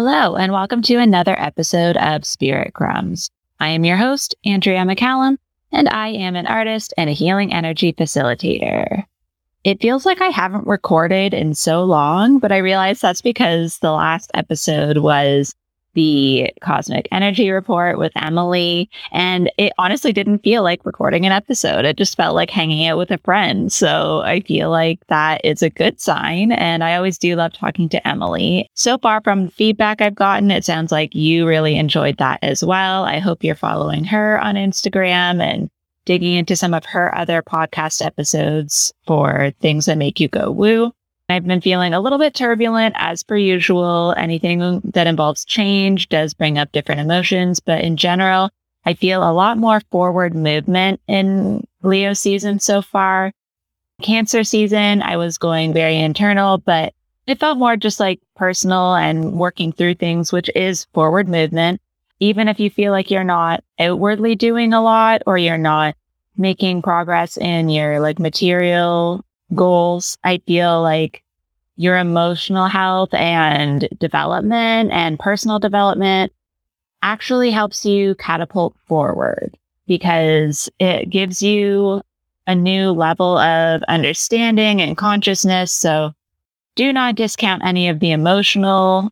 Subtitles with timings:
[0.00, 3.30] Hello, and welcome to another episode of Spirit Crumbs.
[3.58, 5.38] I am your host, Andrea McCallum,
[5.72, 9.02] and I am an artist and a healing energy facilitator.
[9.64, 13.90] It feels like I haven't recorded in so long, but I realize that's because the
[13.90, 15.52] last episode was
[15.98, 18.88] the Cosmic Energy Report with Emily.
[19.10, 21.84] And it honestly didn't feel like recording an episode.
[21.84, 23.72] It just felt like hanging out with a friend.
[23.72, 26.52] So I feel like that is a good sign.
[26.52, 28.70] And I always do love talking to Emily.
[28.74, 33.02] So far from feedback I've gotten, it sounds like you really enjoyed that as well.
[33.02, 35.68] I hope you're following her on Instagram and
[36.04, 40.92] digging into some of her other podcast episodes for things that make you go woo.
[41.30, 44.14] I've been feeling a little bit turbulent as per usual.
[44.16, 48.50] Anything that involves change does bring up different emotions, but in general,
[48.86, 53.32] I feel a lot more forward movement in Leo season so far.
[54.00, 56.94] Cancer season, I was going very internal, but
[57.26, 61.82] it felt more just like personal and working through things, which is forward movement.
[62.20, 65.94] Even if you feel like you're not outwardly doing a lot or you're not
[66.38, 69.22] making progress in your like material
[69.54, 71.22] goals, I feel like
[71.76, 76.32] your emotional health and development and personal development
[77.02, 82.02] actually helps you catapult forward because it gives you
[82.48, 85.70] a new level of understanding and consciousness.
[85.70, 86.12] So
[86.74, 89.10] do not discount any of the emotional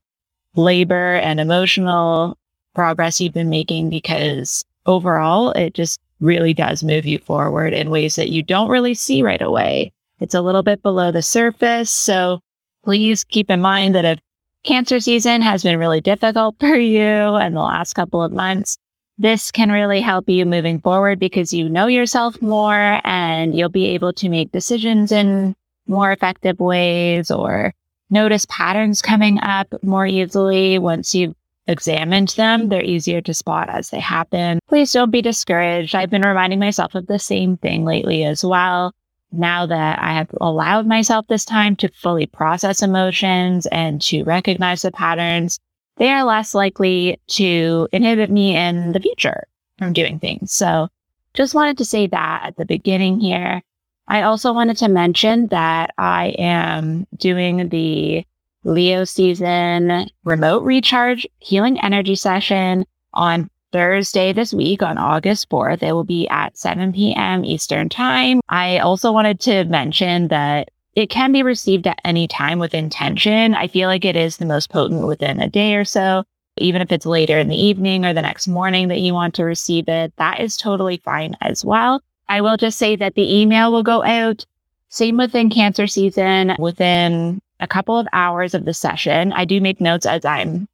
[0.57, 2.37] labor and emotional
[2.75, 8.17] progress you've been making because overall it just really does move you forward in ways
[8.17, 9.93] that you don't really see right away.
[10.21, 11.91] It's a little bit below the surface.
[11.91, 12.41] So
[12.85, 14.19] please keep in mind that if
[14.65, 18.79] cancer season has been really difficult for you in the last couple of months,
[19.19, 23.87] this can really help you moving forward because you know yourself more and you'll be
[23.87, 25.55] able to make decisions in
[25.87, 27.73] more effective ways or
[28.11, 31.35] notice patterns coming up more easily once you've
[31.67, 32.69] examined them.
[32.69, 34.61] They're easier to spot as they happen.
[34.69, 35.95] Please don't be discouraged.
[35.95, 38.93] I've been reminding myself of the same thing lately as well
[39.33, 44.83] now that I have allowed myself this time to fully process emotions and to recognize
[44.83, 45.59] the patterns,
[45.97, 49.47] they are less likely to inhibit me in the future
[49.79, 50.53] from doing things.
[50.53, 50.89] So
[51.35, 53.63] just wanted to say that at the beginning here.
[54.09, 58.25] I also wanted to mention that I am doing the
[58.65, 65.83] Leo season remote recharge healing energy session on Thursday this week on August 4th.
[65.83, 67.45] It will be at 7 p.m.
[67.45, 68.41] Eastern Time.
[68.49, 73.55] I also wanted to mention that it can be received at any time with intention.
[73.55, 76.25] I feel like it is the most potent within a day or so.
[76.57, 79.45] Even if it's later in the evening or the next morning that you want to
[79.45, 82.01] receive it, that is totally fine as well.
[82.31, 84.47] I will just say that the email will go out.
[84.89, 89.35] Same within cancer season within a couple of hours of the session.
[89.35, 90.67] I do make notes as I'm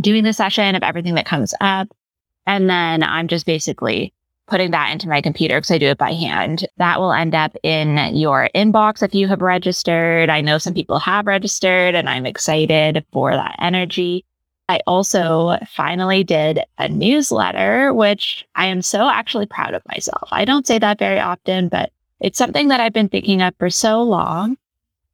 [0.00, 1.88] doing the session of everything that comes up.
[2.46, 4.12] And then I'm just basically
[4.46, 6.66] putting that into my computer because I do it by hand.
[6.76, 10.28] That will end up in your inbox if you have registered.
[10.28, 14.24] I know some people have registered and I'm excited for that energy.
[14.68, 20.28] I also finally did a newsletter, which I am so actually proud of myself.
[20.32, 23.70] I don't say that very often, but it's something that I've been thinking of for
[23.70, 24.56] so long.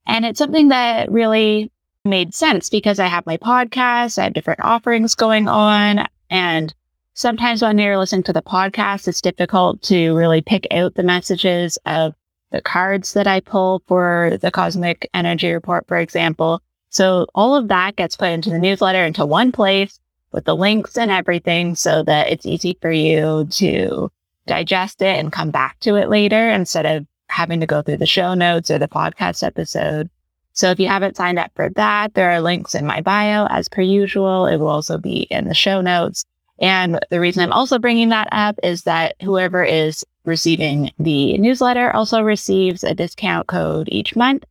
[0.07, 1.71] And it's something that really
[2.05, 6.75] made sense because I have my podcast, I have different offerings going on, and
[7.19, 11.77] sometimes when you're listening to the podcast, it's difficult to really pick out the messages
[11.85, 12.15] of
[12.53, 16.63] the cards that I pull for the cosmic energy report, for example.
[16.91, 19.99] So all of that gets put into the newsletter into one place
[20.31, 24.13] with the links and everything so that it's easy for you to
[24.47, 28.07] digest it and come back to it later instead of having to go through the
[28.07, 30.09] show notes or the podcast episode.
[30.53, 33.69] So if you haven't signed up for that, there are links in my bio as
[33.69, 34.47] per usual.
[34.47, 36.25] It will also be in the show notes.
[36.61, 41.95] And the reason I'm also bringing that up is that whoever is receiving the newsletter
[41.95, 44.45] also receives a discount code each month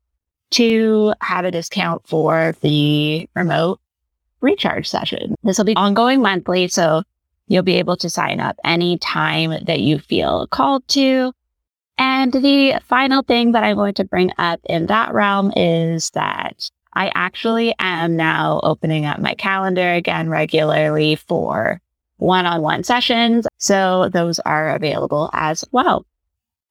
[0.52, 3.80] to have a discount for the remote
[4.42, 5.36] recharge session.
[5.44, 6.68] This will be ongoing monthly.
[6.70, 7.04] So
[7.48, 11.34] you'll be able to sign up any time that you feel called to.
[11.98, 16.70] And the final thing that I'm going to bring up in that realm is that
[16.94, 21.82] I actually am now opening up my calendar again regularly for
[22.18, 23.48] one on one sessions.
[23.58, 26.06] So those are available as well.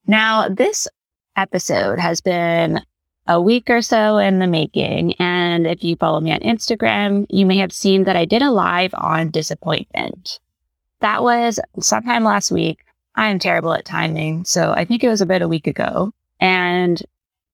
[0.07, 0.87] Now, this
[1.37, 2.81] episode has been
[3.27, 5.15] a week or so in the making.
[5.15, 8.51] And if you follow me on Instagram, you may have seen that I did a
[8.51, 10.39] live on disappointment.
[11.01, 12.85] That was sometime last week.
[13.17, 14.45] I am terrible at timing.
[14.45, 16.13] So I think it was about a week ago.
[16.39, 17.03] And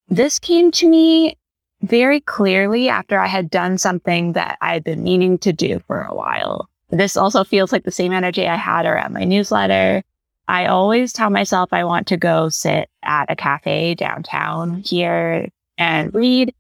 [0.09, 1.39] this came to me
[1.83, 6.03] very clearly after I had done something that I had been meaning to do for
[6.03, 6.69] a while.
[6.93, 10.05] This also feels like the same energy I had around my newsletter.
[10.47, 15.49] I always tell myself I want to go sit at a cafe downtown here
[15.79, 16.55] and read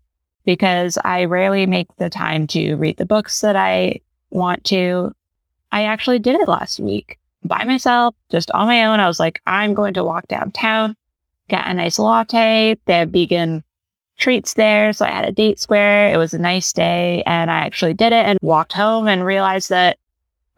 [0.46, 4.00] because I rarely make the time to read the books that I
[4.30, 5.14] want to.
[5.70, 9.00] I actually did it last week by myself, just on my own.
[9.00, 10.96] I was like, I'm going to walk downtown,
[11.48, 12.78] get a nice latte.
[12.86, 13.64] They have vegan
[14.18, 14.94] treats there.
[14.94, 16.10] So I had a date square.
[16.12, 17.22] It was a nice day.
[17.26, 19.98] And I actually did it and walked home and realized that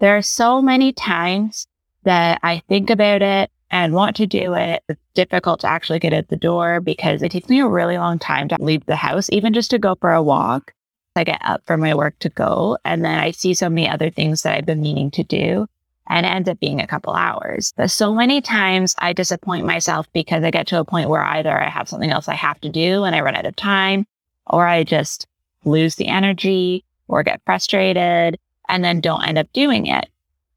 [0.01, 1.67] there are so many times
[2.05, 4.83] that I think about it and want to do it.
[4.89, 8.19] It's difficult to actually get at the door because it takes me a really long
[8.19, 10.73] time to leave the house, even just to go for a walk.
[11.17, 14.11] I get up from my work to go, and then I see so many other
[14.11, 15.69] things that I've been meaning to do,
[16.09, 17.73] and it ends up being a couple hours.
[17.77, 21.57] But so many times I disappoint myself because I get to a point where either
[21.57, 24.07] I have something else I have to do and I run out of time,
[24.47, 25.27] or I just
[25.65, 28.39] lose the energy or get frustrated
[28.69, 30.09] and then don't end up doing it.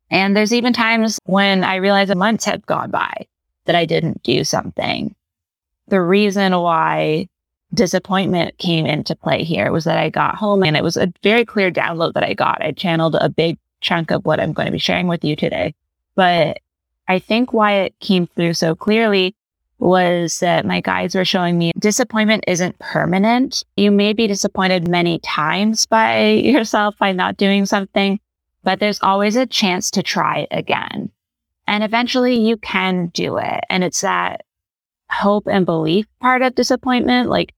[0.10, 3.28] And there's even times when I realize a month had gone by
[3.66, 5.14] that I didn't do something.
[5.88, 7.28] The reason why
[7.74, 11.44] disappointment came into play here was that I got home and it was a very
[11.44, 12.62] clear download that I got.
[12.62, 15.76] I channeled a big chunk of what I'm going to be sharing with you today.
[16.16, 16.60] But
[17.08, 19.36] I think why it came through so clearly
[19.80, 23.64] was that my guides were showing me disappointment isn't permanent.
[23.76, 28.20] You may be disappointed many times by yourself by not doing something,
[28.64, 31.12] but there's always a chance to try again.
[31.68, 33.64] And eventually you can do it.
[33.70, 34.44] And it's that
[35.10, 37.30] hope and belief part of disappointment.
[37.30, 37.54] Like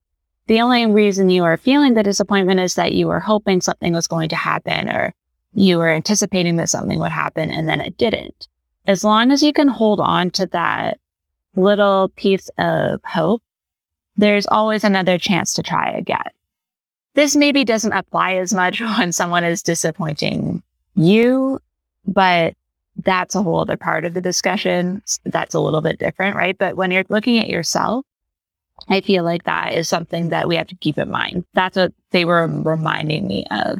[0.47, 4.07] the only reason you are feeling the disappointment is that you were hoping something was
[4.07, 5.13] going to happen or
[5.53, 8.47] you were anticipating that something would happen and then it didn't.
[8.87, 10.99] As long as you can hold on to that
[11.55, 13.41] little piece of hope,
[14.17, 16.29] there's always another chance to try again.
[17.15, 20.61] This maybe doesn't apply as much when someone is disappointing
[20.95, 21.59] you,
[22.05, 22.53] but
[22.97, 25.01] that's a whole other part of the discussion.
[25.25, 26.57] That's a little bit different, right?
[26.57, 28.05] But when you're looking at yourself,
[28.87, 31.45] I feel like that is something that we have to keep in mind.
[31.53, 33.79] That's what they were reminding me of.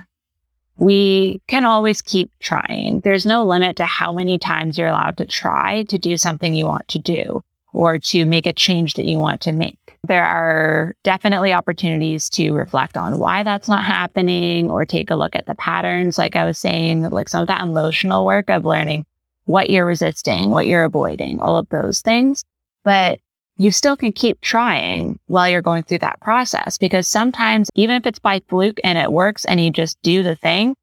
[0.78, 3.02] We can always keep trying.
[3.02, 6.66] There's no limit to how many times you're allowed to try to do something you
[6.66, 7.44] want to do
[7.74, 9.78] or to make a change that you want to make.
[10.08, 15.36] There are definitely opportunities to reflect on why that's not happening or take a look
[15.36, 16.18] at the patterns.
[16.18, 19.06] Like I was saying, like some of that emotional work of learning
[19.46, 22.46] what you're resisting, what you're avoiding, all of those things.
[22.84, 23.20] But
[23.58, 28.06] you still can keep trying while you're going through that process because sometimes even if
[28.06, 30.76] it's by fluke and it works and you just do the thing,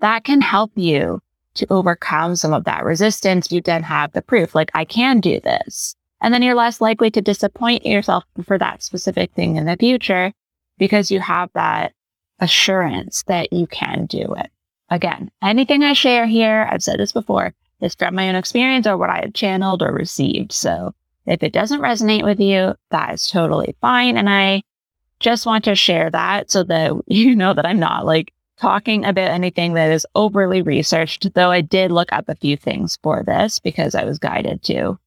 [0.00, 1.20] that can help you
[1.54, 3.52] to overcome some of that resistance.
[3.52, 5.94] You then have the proof like I can do this.
[6.22, 10.32] And then you're less likely to disappoint yourself for that specific thing in the future
[10.78, 11.92] because you have that
[12.38, 14.50] assurance that you can do it.
[14.88, 18.96] Again, anything I share here, I've said this before, is from my own experience or
[18.96, 20.52] what I have channeled or received.
[20.52, 20.94] So
[21.26, 24.16] if it doesn't resonate with you, that is totally fine.
[24.16, 24.62] And I
[25.18, 29.30] just want to share that so that you know that I'm not like talking about
[29.30, 33.58] anything that is overly researched, though I did look up a few things for this
[33.58, 34.98] because I was guided to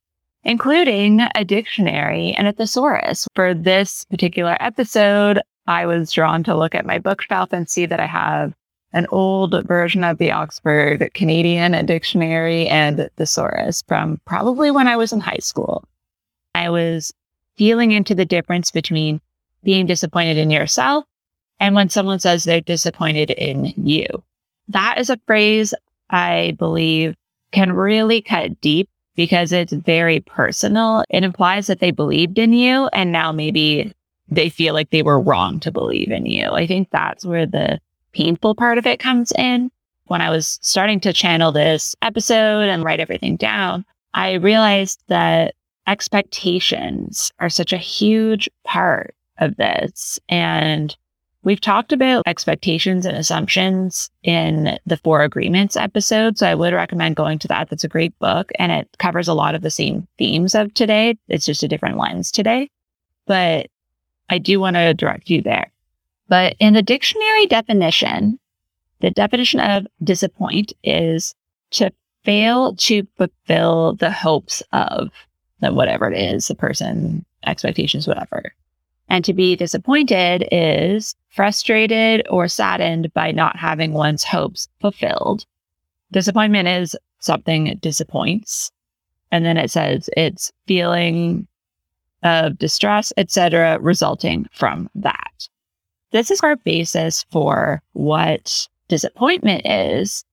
[0.45, 3.27] including a dictionary and a thesaurus.
[3.35, 7.99] For this particular episode, I was drawn to look at my bookshelf and see that
[7.99, 8.53] I have
[8.93, 15.11] an old version of the Oxford Canadian Dictionary and thesaurus from probably when I was
[15.11, 15.83] in high school.
[16.53, 17.11] I was
[17.57, 19.19] feeling into the difference between
[19.63, 21.03] being disappointed in yourself
[21.59, 24.05] and when someone says they're disappointed in you.
[24.67, 25.73] That is a phrase
[26.09, 27.15] I believe
[27.51, 31.03] can really cut deep because it's very personal.
[31.09, 33.93] It implies that they believed in you and now maybe
[34.27, 36.49] they feel like they were wrong to believe in you.
[36.49, 37.79] I think that's where the
[38.13, 39.71] painful part of it comes in.
[40.05, 45.55] When I was starting to channel this episode and write everything down, I realized that
[45.87, 50.19] expectations are such a huge part of this.
[50.29, 50.95] And
[51.45, 56.39] We've talked about expectations and assumptions in the Four Agreements episode.
[56.39, 57.69] So I would recommend going to that.
[57.69, 61.19] That's a great book and it covers a lot of the same themes of today.
[61.27, 62.71] It's just a different lens today.
[63.27, 63.67] But
[64.27, 65.71] I do want to direct you there.
[66.27, 68.39] But in the dictionary definition,
[69.01, 71.35] the definition of disappoint is
[71.71, 71.91] to
[72.23, 75.11] fail to fulfill the hopes of
[75.59, 78.51] whatever it is, the person, expectations, whatever.
[79.07, 85.45] And to be disappointed is frustrated or saddened by not having one's hopes fulfilled.
[86.11, 88.71] Disappointment is something disappoints.
[89.31, 91.47] And then it says it's feeling
[92.23, 95.47] of distress, etc., resulting from that.
[96.11, 100.23] This is our basis for what disappointment is.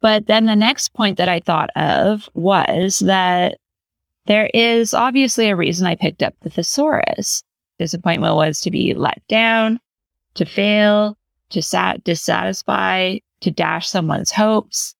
[0.00, 3.58] But then the next point that I thought of was that
[4.26, 7.44] there is obviously a reason I picked up the thesaurus.
[7.78, 9.80] Disappointment was to be let down,
[10.34, 11.16] to fail,
[11.50, 14.94] to sat- dissatisfy, to dash someone's hopes,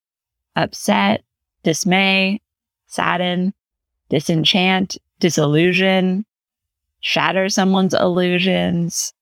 [0.57, 1.23] upset,
[1.63, 2.41] dismay,
[2.87, 3.53] sadden,
[4.09, 6.25] disenchant, disillusion,
[7.01, 9.13] shatter someone's illusions.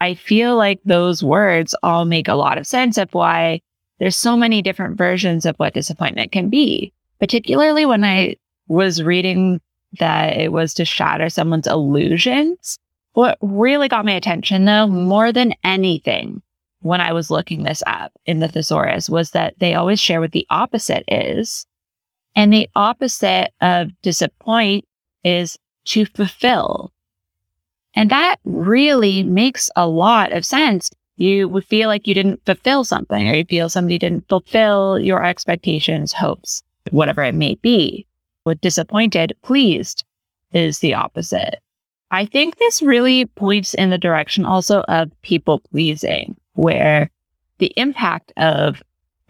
[0.00, 3.60] I feel like those words all make a lot of sense of why
[3.98, 8.36] there's so many different versions of what disappointment can be, particularly when I
[8.68, 9.60] was reading
[9.98, 12.78] that it was to shatter someone's illusions.
[13.14, 16.42] What really got my attention though, more than anything,
[16.80, 20.32] when I was looking this up in the thesaurus was that they always share what
[20.32, 21.66] the opposite is.
[22.36, 24.84] And the opposite of disappoint
[25.24, 25.56] is
[25.86, 26.92] to fulfill.
[27.94, 30.90] And that really makes a lot of sense.
[31.16, 35.24] You would feel like you didn't fulfill something or you feel somebody didn't fulfill your
[35.24, 38.06] expectations, hopes, whatever it may be.
[38.44, 40.04] With disappointed, pleased
[40.52, 41.60] is the opposite.
[42.14, 47.10] I think this really points in the direction also of people pleasing, where
[47.58, 48.80] the impact of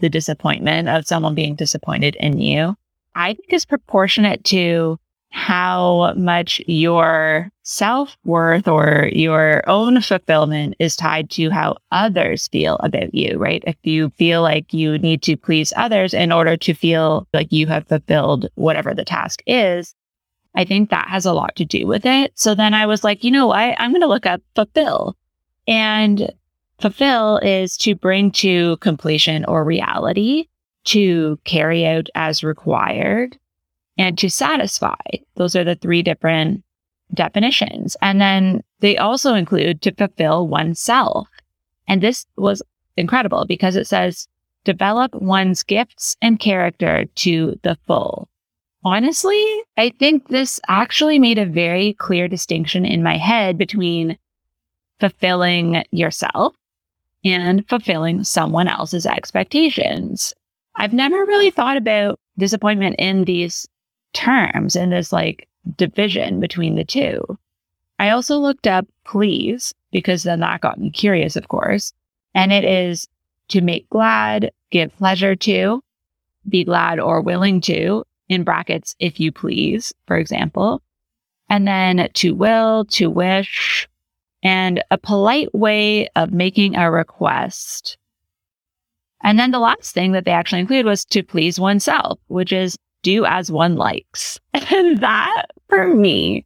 [0.00, 2.76] the disappointment of someone being disappointed in you,
[3.14, 4.98] I think is proportionate to
[5.30, 12.76] how much your self worth or your own fulfillment is tied to how others feel
[12.80, 13.64] about you, right?
[13.66, 17.66] If you feel like you need to please others in order to feel like you
[17.66, 19.94] have fulfilled whatever the task is,
[20.54, 22.32] I think that has a lot to do with it.
[22.38, 23.74] So then I was like, you know what?
[23.78, 25.16] I'm going to look up fulfill.
[25.66, 26.32] And
[26.80, 30.48] fulfill is to bring to completion or reality,
[30.84, 33.38] to carry out as required,
[33.96, 34.94] and to satisfy.
[35.36, 36.62] Those are the three different
[37.12, 37.96] definitions.
[38.02, 41.28] And then they also include to fulfill oneself.
[41.88, 42.62] And this was
[42.96, 44.28] incredible because it says
[44.64, 48.28] develop one's gifts and character to the full.
[48.84, 49.42] Honestly,
[49.78, 54.18] I think this actually made a very clear distinction in my head between
[55.00, 56.54] fulfilling yourself
[57.24, 60.34] and fulfilling someone else's expectations.
[60.76, 63.66] I've never really thought about disappointment in these
[64.12, 67.22] terms in this like division between the two.
[67.98, 71.94] I also looked up please because then that got me curious, of course.
[72.34, 73.08] And it is
[73.48, 75.82] to make glad, give pleasure to,
[76.48, 80.82] be glad or willing to, in brackets, if you please, for example.
[81.48, 83.88] And then to will, to wish,
[84.42, 87.96] and a polite way of making a request.
[89.22, 92.78] And then the last thing that they actually include was to please oneself, which is
[93.02, 94.38] do as one likes.
[94.70, 96.44] And that for me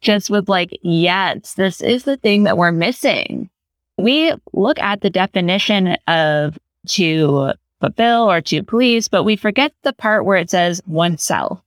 [0.00, 3.50] just was like, yes, this is the thing that we're missing.
[3.98, 9.92] We look at the definition of to fulfill or to please, but we forget the
[9.92, 11.60] part where it says oneself.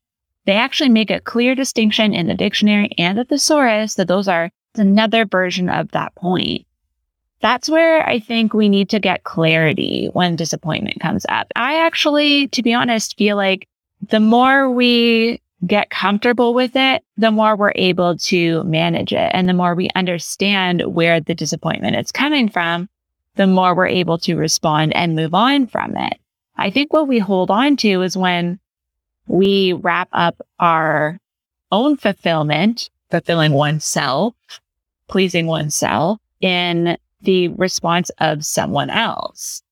[0.45, 4.51] They actually make a clear distinction in the dictionary and the thesaurus that those are
[4.75, 6.65] another version of that point.
[7.41, 11.47] That's where I think we need to get clarity when disappointment comes up.
[11.55, 13.67] I actually, to be honest, feel like
[14.09, 19.31] the more we get comfortable with it, the more we're able to manage it.
[19.33, 22.89] And the more we understand where the disappointment is coming from,
[23.39, 26.19] the more we're able to respond and move on from it.
[26.57, 28.59] I think what we hold on to is when
[29.27, 31.17] we wrap up our
[31.71, 34.33] own fulfillment, fulfilling oneself,
[35.07, 39.63] pleasing oneself in the response of someone else.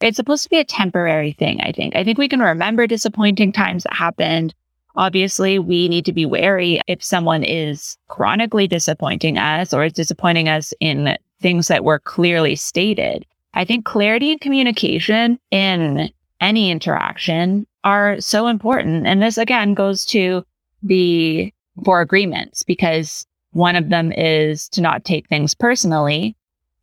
[0.00, 1.94] It's supposed to be a temporary thing, I think.
[1.94, 4.54] I think we can remember disappointing times that happened.
[4.96, 10.48] Obviously, we need to be wary if someone is chronically disappointing us or is disappointing
[10.48, 13.26] us in things that were clearly stated.
[13.54, 19.06] I think clarity and communication in any interaction are so important.
[19.06, 20.44] And this again goes to
[20.82, 21.52] the
[21.84, 26.36] four agreements because one of them is to not take things personally.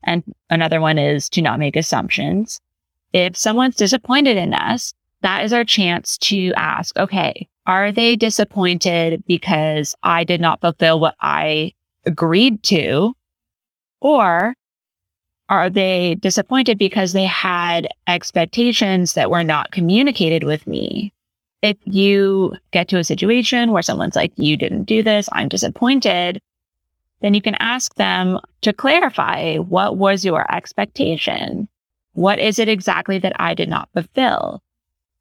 [0.04, 2.60] And another one is to not make assumptions
[3.14, 9.24] if someone's disappointed in us, that is our chance to ask, okay, are they disappointed
[9.26, 11.74] because I did not fulfill what I
[12.06, 13.14] agreed to?
[14.02, 14.54] Or
[15.50, 21.14] are they disappointed because they had expectations that were not communicated with me?
[21.62, 26.42] If you get to a situation where someone's like, you didn't do this, I'm disappointed,
[27.22, 31.68] then you can ask them to clarify what was your expectation?
[32.14, 34.62] What is it exactly that I did not fulfill?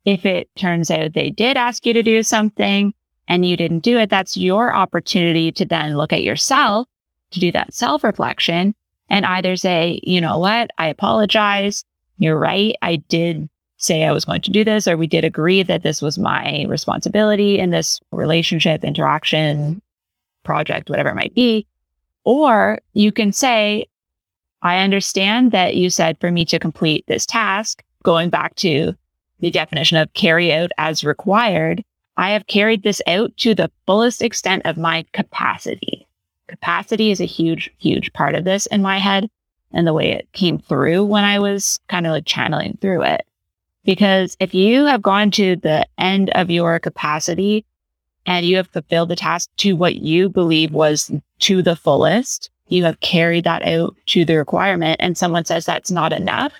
[0.04, 2.92] If it turns out they did ask you to do something
[3.28, 6.86] and you didn't do it, that's your opportunity to then look at yourself
[7.32, 8.74] to do that self reflection
[9.08, 11.84] and either say, you know what, I apologize.
[12.18, 12.74] You're right.
[12.82, 16.00] I did say I was going to do this, or we did agree that this
[16.00, 19.82] was my responsibility in this relationship, interaction,
[20.44, 21.66] project, whatever it might be.
[22.24, 23.86] Or you can say,
[24.62, 28.94] I understand that you said for me to complete this task, going back to
[29.40, 31.84] the definition of carry out as required.
[32.16, 36.05] I have carried this out to the fullest extent of my capacity
[36.48, 39.28] capacity is a huge, huge part of this in my head
[39.72, 43.26] and the way it came through when I was kind of like channeling through it.
[43.84, 47.64] Because if you have gone to the end of your capacity
[48.26, 52.84] and you have fulfilled the task to what you believe was to the fullest, you
[52.84, 56.52] have carried that out to the requirement and someone says that's not enough,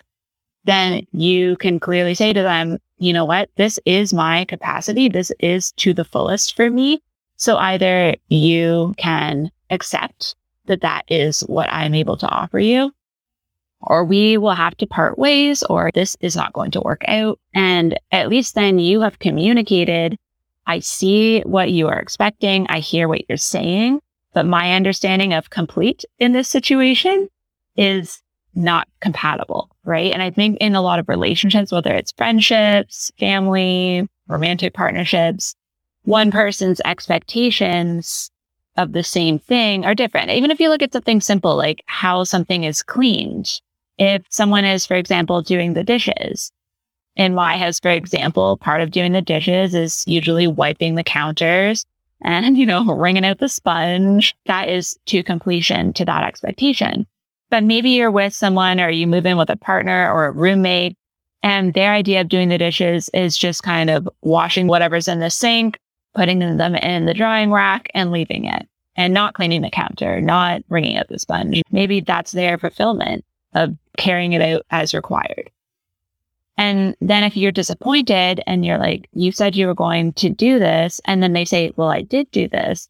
[0.65, 3.51] then you can clearly say to them, you know what?
[3.57, 5.09] This is my capacity.
[5.09, 7.03] This is to the fullest for me.
[7.37, 10.35] So either you can accept
[10.67, 12.93] that that is what I'm able to offer you,
[13.81, 17.39] or we will have to part ways, or this is not going to work out.
[17.55, 20.19] And at least then you have communicated.
[20.67, 22.67] I see what you are expecting.
[22.69, 24.01] I hear what you're saying,
[24.35, 27.29] but my understanding of complete in this situation
[27.77, 28.21] is
[28.55, 29.71] not compatible.
[29.85, 30.13] Right.
[30.13, 35.55] And I think in a lot of relationships, whether it's friendships, family, romantic partnerships,
[36.03, 38.31] one person's expectations
[38.77, 40.31] of the same thing are different.
[40.31, 43.61] Even if you look at something simple like how something is cleaned,
[43.99, 46.53] if someone is, for example, doing the dishes,
[47.17, 51.87] and my has, for example, part of doing the dishes is usually wiping the counters
[52.23, 54.37] and, you know, wringing out the sponge.
[54.47, 57.07] That is to completion to that expectation.
[57.49, 60.97] But maybe you're with someone or you move in with a partner or a roommate
[61.47, 65.31] and their idea of doing the dishes is just kind of washing whatever's in the
[65.31, 65.79] sink,
[66.17, 70.67] putting them in the drying rack and leaving it and not cleaning the counter, not
[70.67, 71.63] bringing up the sponge.
[71.71, 73.25] Maybe that's their fulfillment
[73.55, 75.51] of carrying it out as required.
[76.57, 80.59] And then if you're disappointed and you're like, you said you were going to do
[80.59, 82.89] this, and then they say, well, I did do this.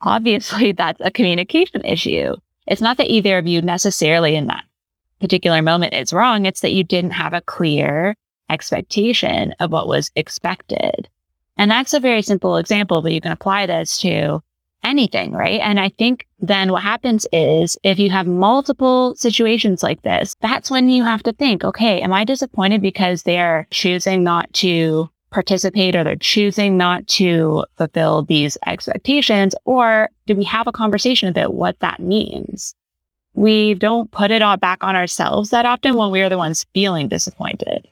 [0.00, 2.34] Obviously, that's a communication issue.
[2.66, 4.64] It's not that either of you necessarily in that
[5.20, 6.46] particular moment is wrong.
[6.46, 8.16] It's that you didn't have a clear
[8.48, 11.08] expectation of what was expected.
[11.56, 14.42] And that's a very simple example, but you can apply this to
[14.84, 15.60] anything, right?
[15.60, 20.70] And I think then what happens is if you have multiple situations like this, that's
[20.70, 25.96] when you have to think, okay, am I disappointed because they're choosing not to participate
[25.96, 29.54] or they're choosing not to fulfill these expectations?
[29.64, 32.74] Or do we have a conversation about what that means?
[33.34, 37.08] We don't put it all back on ourselves that often when we're the ones feeling
[37.08, 37.86] disappointed.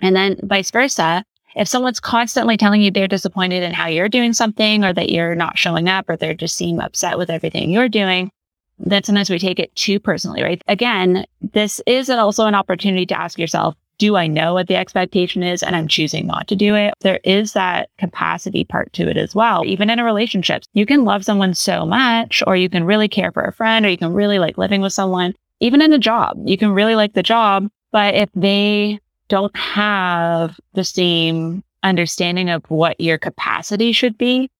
[0.00, 1.24] And then vice versa
[1.56, 5.34] if someone's constantly telling you they're disappointed in how you're doing something or that you're
[5.34, 8.30] not showing up or they're just seem upset with everything you're doing,
[8.78, 10.62] then sometimes we take it too personally, right?
[10.68, 15.44] Again, this is also an opportunity to ask yourself, do I know what the expectation
[15.44, 16.94] is and I'm choosing not to do it?
[17.00, 19.64] There is that capacity part to it as well.
[19.64, 23.30] Even in a relationship, you can love someone so much, or you can really care
[23.30, 25.34] for a friend, or you can really like living with someone.
[25.60, 30.58] Even in a job, you can really like the job, but if they don't have
[30.74, 34.50] the same understanding of what your capacity should be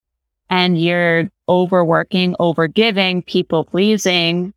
[0.50, 4.52] and you're overworking, overgiving, people pleasing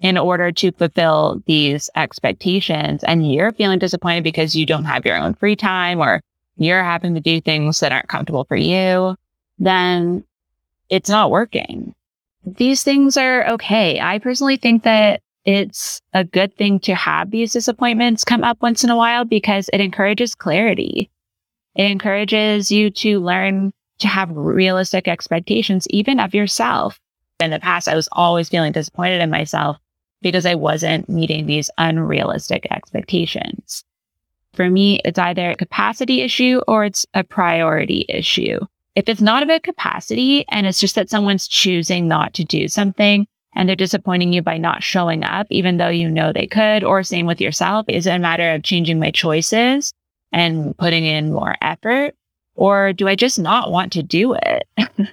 [0.00, 3.04] in order to fulfill these expectations.
[3.04, 6.20] And you're feeling disappointed because you don't have your own free time or
[6.56, 9.16] you're having to do things that aren't comfortable for you,
[9.58, 10.24] then
[10.90, 11.94] it's not working.
[12.44, 14.00] These things are okay.
[14.00, 18.84] I personally think that it's a good thing to have these disappointments come up once
[18.84, 21.10] in a while because it encourages clarity.
[21.74, 27.00] It encourages you to learn to have realistic expectations, even of yourself.
[27.40, 29.78] In the past, I was always feeling disappointed in myself
[30.20, 33.84] because I wasn't meeting these unrealistic expectations.
[34.54, 38.60] For me, it's either a capacity issue or it's a priority issue.
[38.94, 43.26] If it's not about capacity and it's just that someone's choosing not to do something,
[43.54, 47.02] and they're disappointing you by not showing up, even though you know they could, or
[47.02, 47.86] same with yourself.
[47.88, 49.92] Is it a matter of changing my choices
[50.32, 52.14] and putting in more effort?
[52.54, 54.66] Or do I just not want to do it?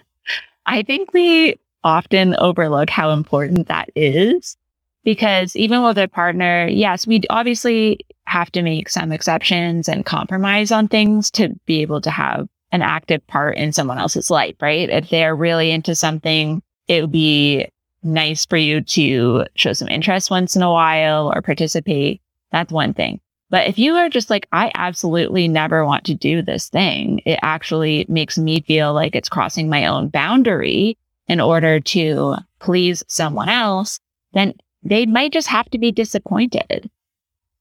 [0.66, 4.58] I think we often overlook how important that is
[5.04, 10.72] Because even with a partner, yes, we obviously have to make some exceptions and compromise
[10.72, 14.90] on things to be able to have an active part in someone else's life, right?
[14.90, 17.68] If they're really into something, it would be
[18.04, 22.22] nice for you to show some interest once in a while or participate.
[22.52, 23.20] That's one thing.
[23.50, 27.40] But if you are just like, I absolutely never want to do this thing, it
[27.42, 33.50] actually makes me feel like it's crossing my own boundary in order to please someone
[33.50, 34.00] else,
[34.34, 36.90] then they might just have to be disappointed.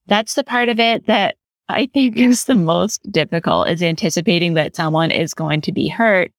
[0.07, 1.37] That's the part of it that
[1.69, 6.33] I think is the most difficult is anticipating that someone is going to be hurt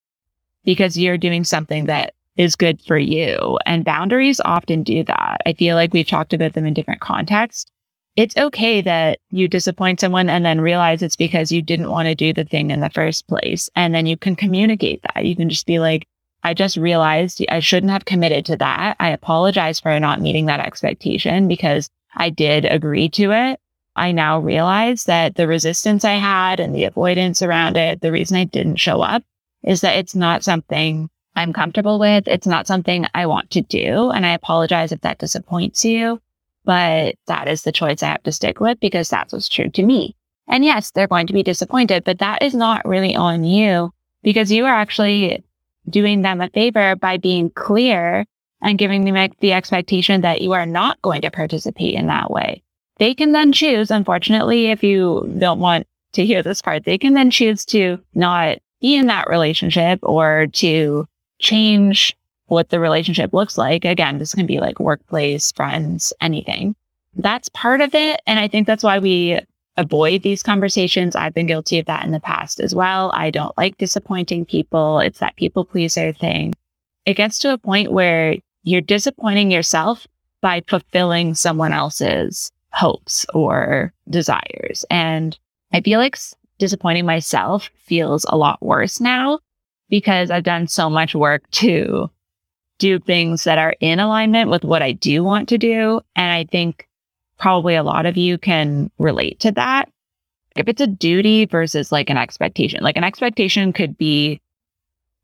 [0.63, 3.59] because you're doing something that is good for you.
[3.65, 5.41] And boundaries often do that.
[5.45, 7.69] I feel like we've talked about them in different contexts.
[8.15, 12.15] It's okay that you disappoint someone and then realize it's because you didn't want to
[12.15, 13.69] do the thing in the first place.
[13.75, 15.25] And then you can communicate that.
[15.25, 16.07] You can just be like,
[16.41, 18.95] I just realized I shouldn't have committed to that.
[19.01, 23.59] I apologize for not meeting that expectation because I did agree to it.
[23.97, 28.37] I now realize that the resistance I had and the avoidance around it, the reason
[28.37, 29.23] I didn't show up
[29.61, 32.27] is that it's not something I'm comfortable with.
[32.27, 34.09] It's not something I want to do.
[34.11, 36.21] And I apologize if that disappoints you,
[36.65, 39.83] but that is the choice I have to stick with because that's what's true to
[39.83, 40.15] me.
[40.47, 44.51] And yes, they're going to be disappointed, but that is not really on you because
[44.51, 45.43] you are actually
[45.89, 48.25] doing them a favor by being clear
[48.61, 52.61] and giving them the expectation that you are not going to participate in that way.
[52.97, 57.13] They can then choose, unfortunately, if you don't want to hear this part, they can
[57.13, 61.07] then choose to not be in that relationship or to
[61.39, 62.15] change
[62.47, 63.85] what the relationship looks like.
[63.85, 66.75] Again, this can be like workplace, friends, anything.
[67.15, 68.21] That's part of it.
[68.27, 69.39] And I think that's why we
[69.77, 71.15] avoid these conversations.
[71.15, 73.11] I've been guilty of that in the past as well.
[73.13, 74.99] I don't like disappointing people.
[74.99, 76.53] It's that people pleaser thing.
[77.05, 80.05] It gets to a point where you're disappointing yourself
[80.41, 84.85] by fulfilling someone else's hopes or desires.
[84.89, 85.37] And
[85.73, 86.17] I feel like
[86.57, 89.39] disappointing myself feels a lot worse now
[89.89, 92.09] because I've done so much work to
[92.77, 96.01] do things that are in alignment with what I do want to do.
[96.15, 96.87] And I think
[97.37, 99.89] probably a lot of you can relate to that.
[100.55, 104.41] If it's a duty versus like an expectation, like an expectation could be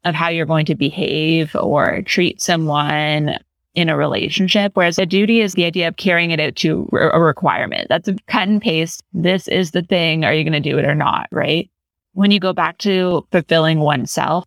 [0.04, 3.38] of how you're going to behave or treat someone
[3.73, 7.19] in a relationship, whereas a duty is the idea of carrying it out to a
[7.19, 7.88] requirement.
[7.89, 9.04] That's a cut and paste.
[9.13, 10.23] This is the thing.
[10.23, 11.28] Are you going to do it or not?
[11.32, 11.69] Right.
[12.13, 14.45] When you go back to fulfilling oneself,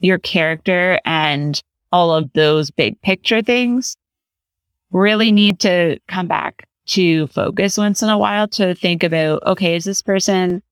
[0.00, 3.96] your character and all of those big picture things
[4.90, 9.76] really need to come back to focus once in a while to think about, okay,
[9.76, 10.62] is this person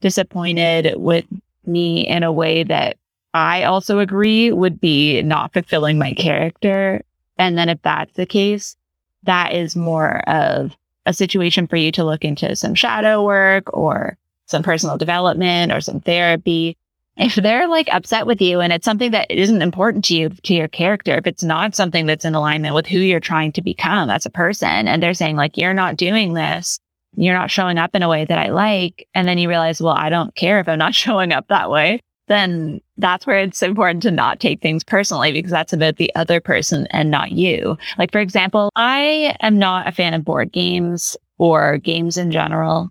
[0.00, 1.24] disappointed with
[1.66, 2.96] me in a way that
[3.34, 7.02] I also agree would be not fulfilling my character?
[7.38, 8.76] And then if that's the case,
[9.24, 10.76] that is more of
[11.06, 15.80] a situation for you to look into some shadow work or some personal development or
[15.80, 16.76] some therapy
[17.18, 20.54] if they're like upset with you and it's something that isn't important to you, to
[20.54, 24.08] your character, if it's not something that's in alignment with who you're trying to become
[24.08, 26.78] as a person, and they're saying, like, you're not doing this,
[27.16, 29.94] you're not showing up in a way that I like, and then you realize, well,
[29.94, 34.02] I don't care if I'm not showing up that way, then that's where it's important
[34.04, 37.76] to not take things personally because that's about the other person and not you.
[37.98, 42.90] Like, for example, I am not a fan of board games or games in general.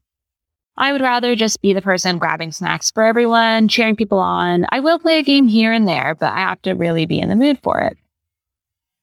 [0.78, 4.66] I would rather just be the person grabbing snacks for everyone, cheering people on.
[4.70, 7.30] I will play a game here and there, but I have to really be in
[7.30, 7.98] the mood for it.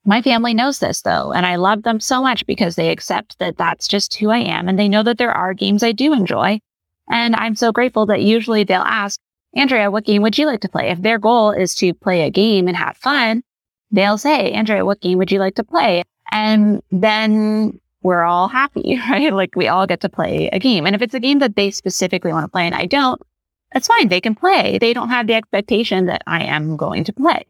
[0.05, 3.57] My family knows this though, and I love them so much because they accept that
[3.57, 6.61] that's just who I am and they know that there are games I do enjoy.
[7.11, 9.19] And I'm so grateful that usually they'll ask,
[9.57, 10.91] Andrea, what game would you like to play?
[10.91, 13.43] If their goal is to play a game and have fun,
[13.91, 16.03] they'll say, Andrea, what game would you like to play?
[16.31, 19.33] And then we're all happy, right?
[19.33, 20.87] Like we all get to play a game.
[20.87, 23.21] And if it's a game that they specifically want to play and I don't,
[23.73, 24.09] that's fine.
[24.09, 24.79] They can play.
[24.79, 27.45] They don't have the expectation that I am going to play.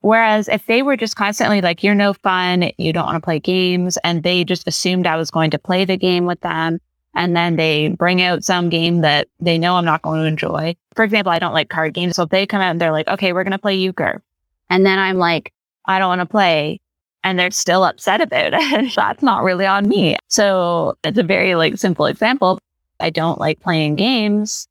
[0.00, 3.40] Whereas if they were just constantly like, you're no fun, you don't want to play
[3.40, 6.78] games, and they just assumed I was going to play the game with them,
[7.14, 10.76] and then they bring out some game that they know I'm not going to enjoy.
[10.94, 12.16] For example, I don't like card games.
[12.16, 14.22] So if they come out and they're like, okay, we're going to play euchre.
[14.68, 15.54] And then I'm like,
[15.86, 16.80] I don't want to play
[17.24, 18.92] and they're still upset about it.
[18.96, 20.16] That's not really on me.
[20.28, 22.60] So it's a very like simple example.
[23.00, 24.68] I don't like playing games.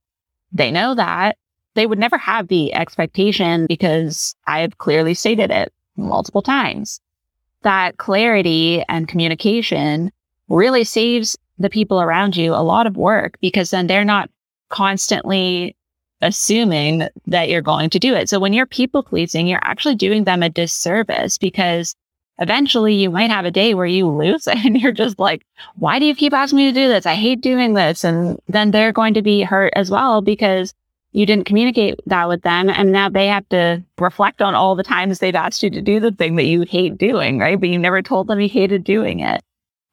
[0.54, 1.38] They know that.
[1.74, 7.02] They would never have the expectation because I've clearly stated it multiple times.
[7.64, 10.12] That clarity and communication
[10.48, 14.30] really saves the people around you a lot of work because then they're not
[14.70, 15.76] constantly
[16.22, 18.30] assuming that you're going to do it.
[18.30, 21.96] So when you're people pleasing, you're actually doing them a disservice because
[22.40, 26.06] eventually you might have a day where you lose and you're just like, why do
[26.06, 27.06] you keep asking me to do this?
[27.06, 28.04] I hate doing this.
[28.04, 30.74] And then they're going to be hurt as well because
[31.12, 32.70] you didn't communicate that with them.
[32.70, 36.00] And now they have to reflect on all the times they've asked you to do
[36.00, 37.60] the thing that you hate doing, right?
[37.60, 39.42] But you never told them you hated doing it.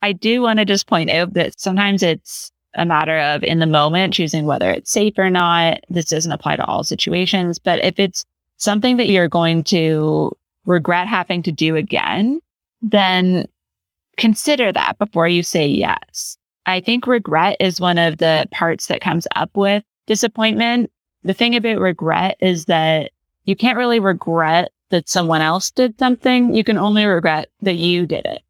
[0.03, 3.67] I do want to just point out that sometimes it's a matter of in the
[3.67, 5.81] moment choosing whether it's safe or not.
[5.91, 8.25] This doesn't apply to all situations, but if it's
[8.57, 10.35] something that you're going to
[10.71, 12.41] regret having to do again,
[12.83, 13.47] then
[14.17, 16.37] consider that before you say yes.
[16.67, 20.91] I think regret is one of the parts that comes up with disappointment.
[21.25, 23.13] The thing about regret is that
[23.45, 26.55] you can't really regret that someone else did something.
[26.55, 28.43] You can only regret that you did it.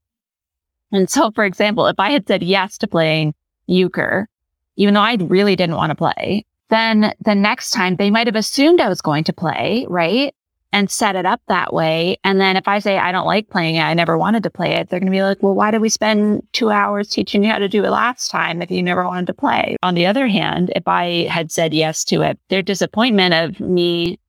[0.93, 3.35] And so, for example, if I had said yes to playing
[3.67, 4.29] euchre,
[4.77, 8.37] even though I really didn't want to play, then the next time they might have
[8.37, 10.35] assumed I was going to play, right?
[10.73, 12.17] And set it up that way.
[12.23, 14.75] And then if I say I don't like playing it, I never wanted to play
[14.75, 17.51] it, they're going to be like, well, why did we spend two hours teaching you
[17.51, 19.77] how to do it last time if you never wanted to play?
[19.83, 24.21] On the other hand, if I had said yes to it, their disappointment of me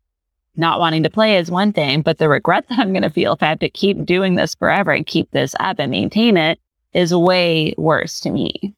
[0.56, 3.34] not wanting to play is one thing, but the regret that I'm going to feel
[3.34, 6.60] if I have to keep doing this forever and keep this up and maintain it
[6.93, 8.73] is way worse to me.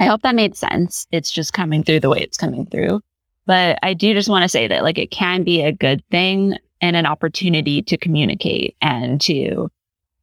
[0.00, 1.06] I hope that made sense.
[1.12, 3.00] It's just coming through the way it's coming through.
[3.46, 6.56] But I do just want to say that like it can be a good thing
[6.84, 9.70] and an opportunity to communicate and to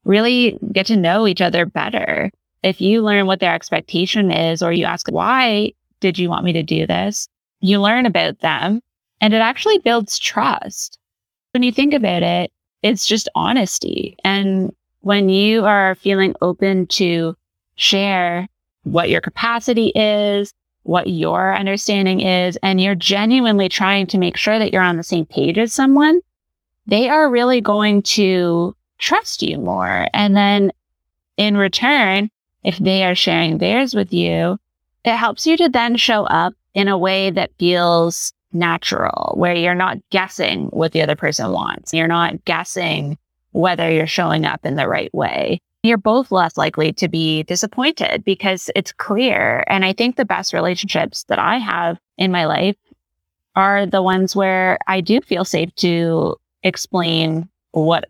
[0.03, 2.29] really get to know each other better.
[2.61, 6.53] If you learn what their expectation is, or you ask, why did you want me
[6.53, 7.27] to do this?
[7.61, 8.79] You learn about them
[9.21, 10.99] and it actually builds trust.
[11.53, 12.51] When you think about it,
[12.83, 14.15] it's just honesty.
[14.23, 17.35] And when you are feeling open to
[17.75, 18.47] share
[18.83, 24.59] what your capacity is, what your understanding is, and you're genuinely trying to make sure
[24.59, 26.21] that you're on the same page as someone,
[26.87, 30.07] they are really going to trust you more.
[30.13, 30.71] And then
[31.37, 32.29] in return,
[32.63, 34.57] if they are sharing theirs with you,
[35.03, 39.73] it helps you to then show up in a way that feels natural, where you're
[39.73, 41.93] not guessing what the other person wants.
[41.93, 43.17] You're not guessing
[43.51, 45.59] whether you're showing up in the right way.
[45.83, 49.63] You're both less likely to be disappointed because it's clear.
[49.67, 52.75] And I think the best relationships that I have in my life
[53.55, 58.05] are the ones where I do feel safe to explain what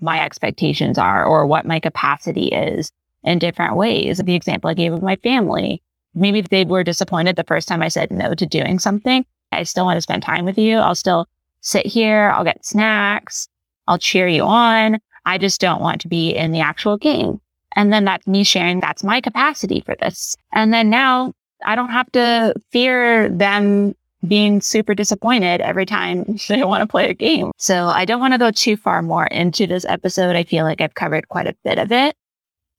[0.00, 2.90] my expectations are or what my capacity is
[3.22, 4.18] in different ways.
[4.18, 5.82] The example I gave of my family,
[6.14, 9.24] maybe they were disappointed the first time I said no to doing something.
[9.52, 10.78] I still want to spend time with you.
[10.78, 11.26] I'll still
[11.60, 12.32] sit here.
[12.34, 13.48] I'll get snacks.
[13.88, 14.98] I'll cheer you on.
[15.26, 17.40] I just don't want to be in the actual game.
[17.76, 20.36] And then that's me sharing that's my capacity for this.
[20.52, 23.94] And then now I don't have to fear them
[24.26, 27.52] being super disappointed every time they want to play a game.
[27.56, 30.36] So I don't want to go too far more into this episode.
[30.36, 32.14] I feel like I've covered quite a bit of it,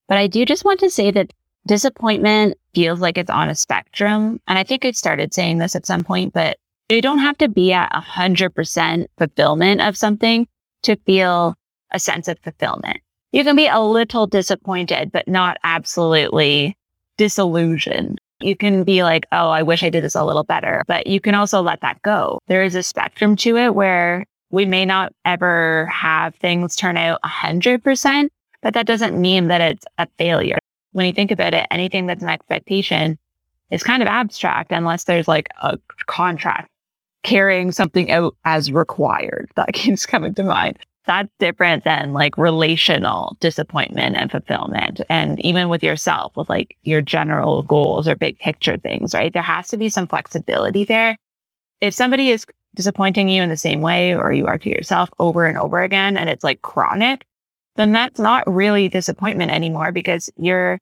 [0.07, 1.33] but I do just want to say that
[1.67, 4.39] disappointment feels like it's on a spectrum.
[4.47, 6.57] And I think I started saying this at some point, but
[6.89, 10.47] you don't have to be at 100% fulfillment of something
[10.83, 11.55] to feel
[11.91, 12.97] a sense of fulfillment.
[13.31, 16.77] You can be a little disappointed, but not absolutely
[17.17, 18.19] disillusioned.
[18.43, 21.19] You can be like, oh, I wish I did this a little better, but you
[21.19, 22.39] can also let that go.
[22.47, 27.19] There is a spectrum to it where we may not ever have things turn out
[27.23, 28.29] 100%,
[28.61, 30.59] but that doesn't mean that it's a failure.
[30.91, 33.17] When you think about it, anything that's an expectation
[33.71, 36.69] is kind of abstract unless there's like a contract
[37.23, 39.49] carrying something out as required.
[39.55, 40.77] That keeps coming to mind.
[41.05, 45.01] That's different than like relational disappointment and fulfillment.
[45.09, 49.33] And even with yourself, with like your general goals or big picture things, right?
[49.33, 51.17] There has to be some flexibility there.
[51.81, 55.45] If somebody is disappointing you in the same way or you are to yourself over
[55.45, 57.25] and over again and it's like chronic,
[57.75, 60.79] then that's not really disappointment anymore because you're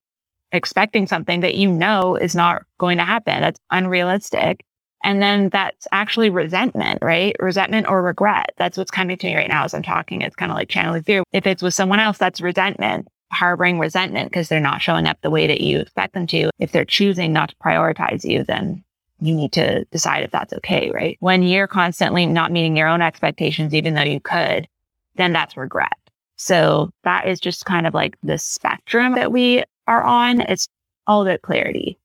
[0.51, 3.41] expecting something that you know is not going to happen.
[3.41, 4.65] That's unrealistic.
[5.03, 7.35] And then that's actually resentment, right?
[7.39, 8.51] Resentment or regret.
[8.57, 10.21] That's what's coming to me right now as I'm talking.
[10.21, 11.23] It's kind of like channeling through.
[11.31, 15.29] If it's with someone else, that's resentment, harboring resentment because they're not showing up the
[15.29, 16.49] way that you expect them to.
[16.59, 18.83] If they're choosing not to prioritize you, then
[19.21, 21.17] you need to decide if that's okay, right?
[21.19, 24.67] When you're constantly not meeting your own expectations, even though you could,
[25.15, 25.93] then that's regret.
[26.37, 30.41] So that is just kind of like the spectrum that we are on.
[30.41, 30.67] It's
[31.05, 31.99] all about clarity.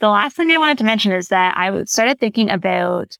[0.00, 3.16] The last thing I wanted to mention is that I started thinking about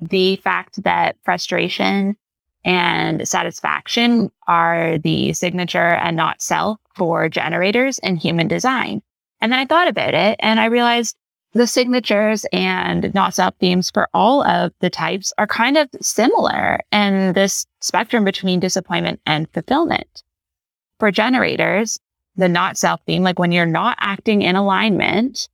[0.00, 2.16] the fact that frustration
[2.64, 9.02] and satisfaction are the signature and not self for generators in human design.
[9.40, 11.16] And then I thought about it and I realized
[11.52, 16.80] the signatures and not self themes for all of the types are kind of similar
[16.92, 20.22] and this spectrum between disappointment and fulfillment.
[20.98, 21.98] for generators,
[22.36, 25.48] the not self theme, like when you're not acting in alignment,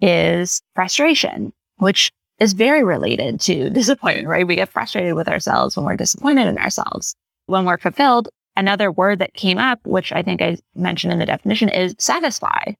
[0.00, 4.46] is frustration, which is very related to disappointment, right?
[4.46, 7.14] We get frustrated with ourselves when we're disappointed in ourselves.
[7.46, 11.26] When we're fulfilled, another word that came up, which I think I mentioned in the
[11.26, 12.72] definition is satisfy.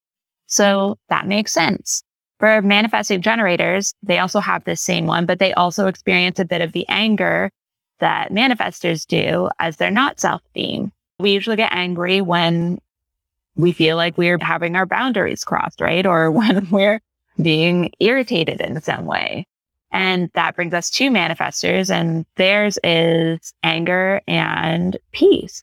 [0.46, 2.02] So that makes sense.
[2.38, 6.60] For manifesting generators, they also have this same one, but they also experience a bit
[6.60, 7.50] of the anger
[8.00, 10.92] that manifestors do as they're not self theme.
[11.18, 12.78] We usually get angry when
[13.56, 16.06] we feel like we're having our boundaries crossed, right?
[16.06, 17.00] Or when we're
[17.40, 19.46] being irritated in some way.
[19.90, 25.62] And that brings us to manifestors and theirs is anger and peace.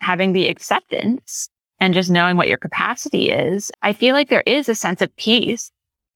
[0.00, 1.50] Having the acceptance
[1.80, 3.70] and just knowing what your capacity is.
[3.82, 5.70] I feel like there is a sense of peace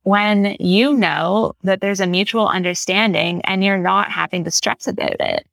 [0.04, 5.20] when you know that there's a mutual understanding and you're not having to stress about
[5.20, 5.46] it.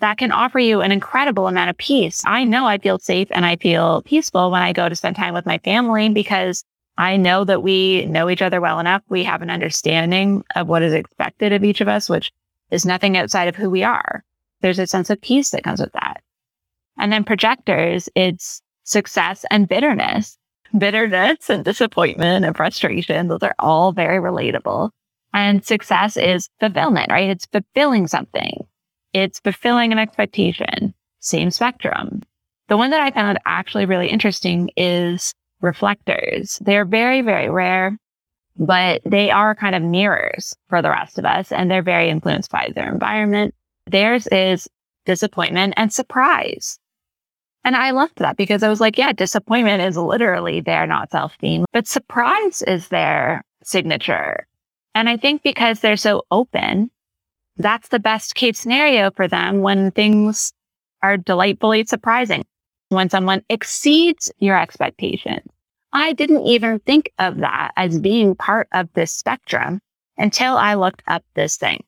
[0.00, 2.22] That can offer you an incredible amount of peace.
[2.24, 5.34] I know I feel safe and I feel peaceful when I go to spend time
[5.34, 6.64] with my family because
[6.98, 9.02] I know that we know each other well enough.
[9.08, 12.30] We have an understanding of what is expected of each of us, which
[12.70, 14.22] is nothing outside of who we are.
[14.60, 16.20] There's a sense of peace that comes with that.
[16.98, 20.36] And then projectors, it's success and bitterness
[20.76, 23.28] bitterness and disappointment and frustration.
[23.28, 24.90] Those are all very relatable.
[25.32, 27.30] And success is fulfillment, right?
[27.30, 28.66] It's fulfilling something.
[29.12, 30.94] It's fulfilling an expectation.
[31.20, 32.22] Same spectrum.
[32.68, 36.58] The one that I found actually really interesting is reflectors.
[36.60, 37.96] They're very, very rare,
[38.56, 42.50] but they are kind of mirrors for the rest of us and they're very influenced
[42.50, 43.54] by their environment.
[43.86, 44.68] Theirs is
[45.06, 46.78] disappointment and surprise.
[47.64, 51.34] And I loved that because I was like, yeah, disappointment is literally their not self
[51.40, 54.46] theme, but surprise is their signature.
[54.94, 56.90] And I think because they're so open,
[57.56, 60.52] that's the best case scenario for them when things
[61.02, 62.44] are delightfully surprising,
[62.88, 65.46] when someone exceeds your expectations.
[65.92, 69.80] I didn't even think of that as being part of this spectrum
[70.16, 71.84] until I looked up this thing.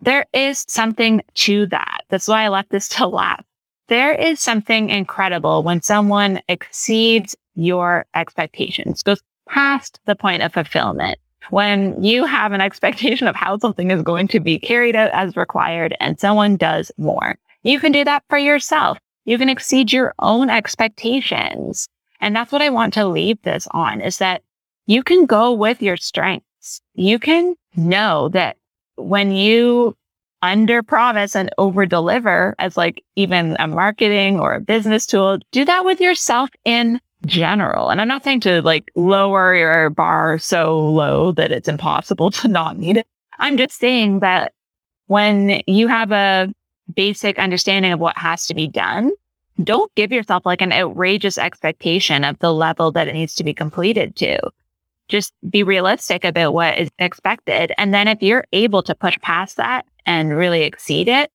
[0.00, 2.02] There is something to that.
[2.08, 3.44] That's why I left this to last
[3.88, 11.18] there is something incredible when someone exceeds your expectations, goes past the point of fulfillment.
[11.50, 15.36] When you have an expectation of how something is going to be carried out as
[15.36, 18.98] required and someone does more, you can do that for yourself.
[19.26, 21.86] You can exceed your own expectations.
[22.20, 24.42] And that's what I want to leave this on is that
[24.86, 26.80] you can go with your strengths.
[26.94, 28.56] You can know that
[28.96, 29.94] when you
[30.42, 35.38] under promise and over deliver as like even a marketing or a business tool.
[35.50, 37.88] Do that with yourself in general.
[37.88, 42.48] And I'm not saying to like lower your bar so low that it's impossible to
[42.48, 43.06] not meet it.
[43.38, 44.52] I'm just saying that
[45.06, 46.52] when you have a
[46.94, 49.10] basic understanding of what has to be done,
[49.62, 53.54] don't give yourself like an outrageous expectation of the level that it needs to be
[53.54, 54.38] completed to.
[55.08, 57.72] Just be realistic about what is expected.
[57.78, 61.30] And then if you're able to push past that and really exceed it,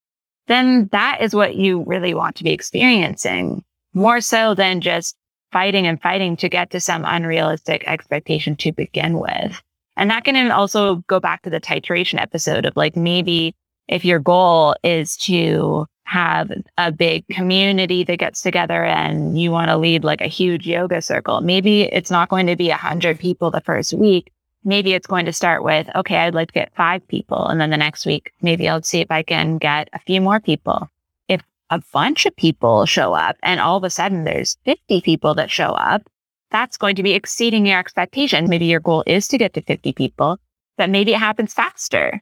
[0.48, 5.16] then that is what you really want to be experiencing more so than just
[5.52, 9.62] fighting and fighting to get to some unrealistic expectation to begin with.
[9.98, 13.56] And that can also go back to the titration episode of like maybe
[13.92, 19.70] if your goal is to have a big community that gets together and you want
[19.70, 23.20] to lead like a huge yoga circle, maybe it's not going to be a hundred
[23.20, 24.32] people the first week,
[24.64, 27.46] maybe it's going to start with, okay, I'd like to get five people.
[27.48, 30.40] And then the next week, maybe I'll see if I can get a few more
[30.40, 30.90] people.
[31.28, 35.36] If a bunch of people show up and all of a sudden there's 50 people
[35.36, 36.04] that show up,
[36.50, 38.50] that's going to be exceeding your expectation.
[38.50, 40.38] Maybe your goal is to get to 50 people,
[40.78, 42.22] but maybe it happens faster.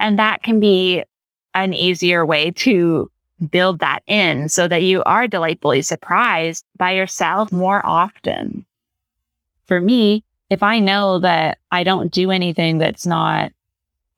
[0.00, 1.04] And that can be
[1.54, 3.10] an easier way to
[3.50, 8.64] build that in so that you are delightfully surprised by yourself more often.
[9.66, 13.52] For me, if I know that I don't do anything that's not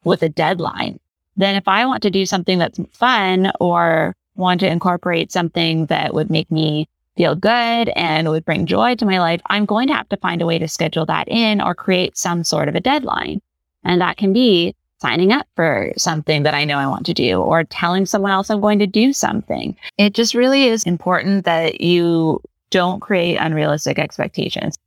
[0.04, 0.98] with a deadline,
[1.36, 6.14] then if I want to do something that's fun or want to incorporate something that
[6.14, 9.94] would make me feel good and would bring joy to my life, I'm going to
[9.94, 12.80] have to find a way to schedule that in or create some sort of a
[12.80, 13.40] deadline.
[13.84, 17.42] And that can be signing up for something that I know I want to do
[17.42, 19.76] or telling someone else I'm going to do something.
[19.98, 22.40] It just really is important that you
[22.70, 24.78] don't create unrealistic expectations.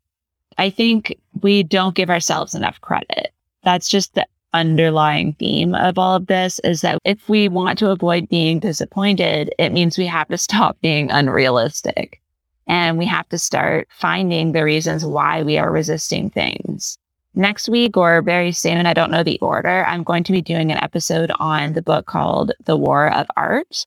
[0.57, 3.33] I think we don't give ourselves enough credit.
[3.63, 7.91] That's just the underlying theme of all of this is that if we want to
[7.91, 12.21] avoid being disappointed, it means we have to stop being unrealistic
[12.67, 16.97] and we have to start finding the reasons why we are resisting things.
[17.37, 20.71] Next week or very soon, I don't know the order, I'm going to be doing
[20.71, 23.85] an episode on the book called The War of Art.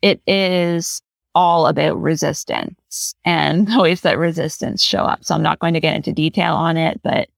[0.00, 1.02] It is
[1.34, 5.22] all about resistance and the ways that resistance show up.
[5.24, 7.28] So I'm not going to get into detail on it, but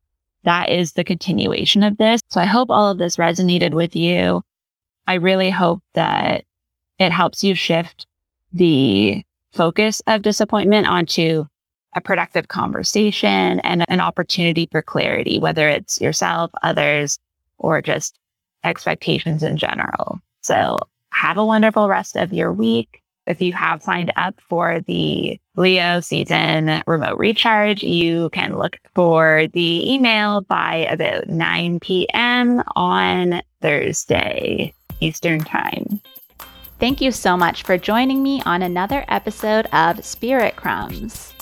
[0.44, 2.20] that is the continuation of this.
[2.30, 4.42] So I hope all of this resonated with you.
[5.08, 6.44] I really hope that
[7.00, 8.06] it helps you shift
[8.52, 11.46] the focus of disappointment onto
[11.94, 17.18] a productive conversation and an opportunity for clarity, whether it's yourself, others,
[17.58, 18.18] or just
[18.64, 20.20] expectations in general.
[20.42, 20.78] So
[21.12, 23.02] have a wonderful rest of your week.
[23.26, 29.46] If you have signed up for the Leo season remote recharge, you can look for
[29.52, 32.62] the email by about 9 p.m.
[32.74, 36.00] on Thursday, Eastern Time.
[36.78, 41.34] Thank you so much for joining me on another episode of Spirit Crumbs.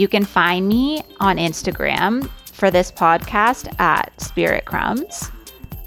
[0.00, 5.30] You can find me on Instagram for this podcast at Spirit Crumbs.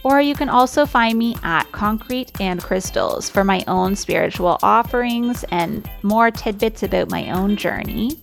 [0.03, 5.43] Or you can also find me at Concrete and Crystals for my own spiritual offerings
[5.49, 8.19] and more tidbits about my own journey.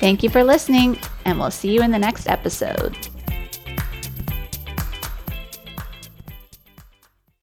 [0.00, 2.96] Thank you for listening, and we'll see you in the next episode.